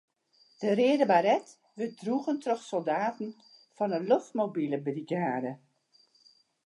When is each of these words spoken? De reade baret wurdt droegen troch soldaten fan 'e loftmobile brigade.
De 0.61 0.69
reade 0.79 1.05
baret 1.11 1.47
wurdt 1.77 1.99
droegen 2.01 2.39
troch 2.43 2.63
soldaten 2.71 3.29
fan 3.75 3.91
'e 3.93 3.99
loftmobile 4.11 4.77
brigade. 4.87 5.51